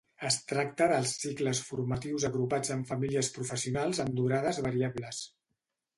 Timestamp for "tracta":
0.51-0.87